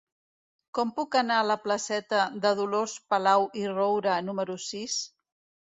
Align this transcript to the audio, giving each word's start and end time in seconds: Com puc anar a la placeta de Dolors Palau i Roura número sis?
Com 0.77 0.93
puc 0.99 1.17
anar 1.19 1.35
a 1.41 1.43
la 1.49 1.57
placeta 1.67 2.23
de 2.47 2.53
Dolors 2.63 2.97
Palau 3.15 3.47
i 3.65 3.67
Roura 3.77 4.19
número 4.31 4.61
sis? 4.71 5.01